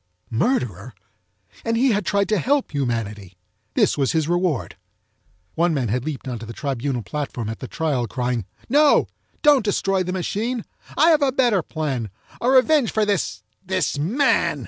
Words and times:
Murderer! 0.31 0.95
And 1.63 1.77
he 1.77 1.91
had 1.91 2.07
tried 2.07 2.27
to 2.29 2.39
help 2.39 2.71
humanity. 2.73 3.37
This 3.75 3.99
was 3.99 4.13
his 4.13 4.27
reward. 4.27 4.75
One 5.53 5.75
man 5.75 5.89
had 5.89 6.05
leaped 6.05 6.27
onto 6.27 6.43
the 6.47 6.53
tribunal 6.53 7.03
platform 7.03 7.49
at 7.49 7.59
the 7.59 7.67
trial, 7.67 8.07
crying, 8.07 8.45
"No! 8.67 9.05
Don't 9.43 9.63
destroy 9.63 10.01
the 10.01 10.11
machine! 10.11 10.65
I 10.97 11.11
have 11.11 11.21
a 11.21 11.31
better 11.31 11.61
plan! 11.61 12.09
A 12.41 12.49
revenge 12.49 12.91
for 12.91 13.05
this—this 13.05 13.99
man!" 13.99 14.59